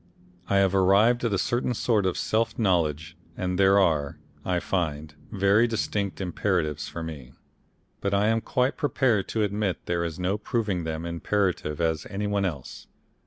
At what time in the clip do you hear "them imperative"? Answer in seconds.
10.85-11.79